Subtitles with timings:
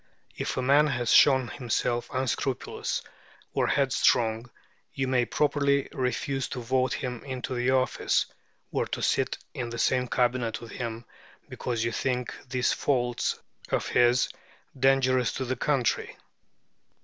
[0.35, 3.03] If a man has shown himself unscrupulous
[3.53, 4.49] or headstrong,
[4.95, 8.25] you may properly refuse to vote him into office,
[8.71, 11.05] or to sit in the same Cabinet with him,
[11.49, 13.37] because you think these faults
[13.69, 14.27] of his
[14.75, 16.17] dangerous to the country.